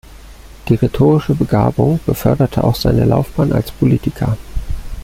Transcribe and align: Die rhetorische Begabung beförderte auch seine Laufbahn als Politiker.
Die 0.67 0.73
rhetorische 0.73 1.35
Begabung 1.35 1.99
beförderte 2.07 2.63
auch 2.63 2.73
seine 2.73 3.05
Laufbahn 3.05 3.53
als 3.53 3.69
Politiker. 3.69 4.35